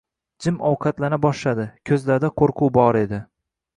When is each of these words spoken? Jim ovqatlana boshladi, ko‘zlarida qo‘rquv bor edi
Jim 0.45 0.55
ovqatlana 0.69 1.19
boshladi, 1.25 1.67
ko‘zlarida 1.91 2.33
qo‘rquv 2.43 2.73
bor 2.79 2.99
edi 3.03 3.21